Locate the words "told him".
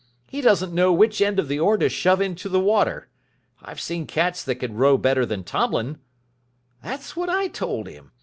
7.49-8.11